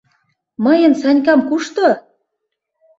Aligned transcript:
—«Мыйын 0.63 0.93
Санькам 1.01 1.39
кушто? 1.49 1.87